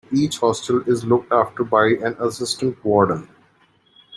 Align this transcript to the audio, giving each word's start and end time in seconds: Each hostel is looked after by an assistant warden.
Each 0.11 0.39
hostel 0.39 0.81
is 0.89 1.05
looked 1.05 1.31
after 1.31 1.63
by 1.63 1.89
an 1.89 2.15
assistant 2.19 2.83
warden. 2.83 3.29